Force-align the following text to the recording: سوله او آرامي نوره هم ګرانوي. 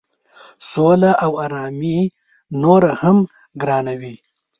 سوله 0.69 1.11
او 1.23 1.31
آرامي 1.45 1.99
نوره 2.61 2.91
هم 3.01 3.17
ګرانوي. 3.61 4.15